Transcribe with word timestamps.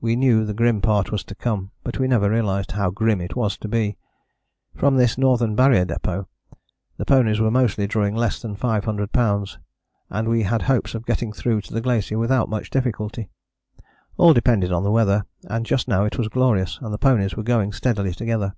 We 0.00 0.16
knew 0.16 0.44
the 0.44 0.52
grim 0.52 0.80
part 0.80 1.12
was 1.12 1.22
to 1.22 1.34
come, 1.36 1.70
but 1.84 1.96
we 2.00 2.08
never 2.08 2.28
realized 2.28 2.72
how 2.72 2.90
grim 2.90 3.20
it 3.20 3.36
was 3.36 3.56
to 3.58 3.68
be. 3.68 3.96
From 4.74 4.96
this 4.96 5.16
Northern 5.16 5.54
Barrier 5.54 5.86
Depôt 5.86 6.26
the 6.96 7.04
ponies 7.04 7.38
were 7.38 7.52
mostly 7.52 7.86
drawing 7.86 8.16
less 8.16 8.42
than 8.42 8.56
500 8.56 9.12
lbs. 9.12 9.58
and 10.08 10.26
we 10.28 10.42
had 10.42 10.62
hopes 10.62 10.96
of 10.96 11.06
getting 11.06 11.30
through 11.32 11.60
to 11.60 11.72
the 11.72 11.80
glacier 11.80 12.18
without 12.18 12.48
much 12.48 12.68
difficulty. 12.70 13.30
All 14.16 14.34
depended 14.34 14.72
on 14.72 14.82
the 14.82 14.90
weather, 14.90 15.24
and 15.48 15.64
just 15.64 15.86
now 15.86 16.02
it 16.04 16.18
was 16.18 16.26
glorious, 16.26 16.80
and 16.82 16.92
the 16.92 16.98
ponies 16.98 17.36
were 17.36 17.44
going 17.44 17.70
steadily 17.72 18.12
together. 18.12 18.56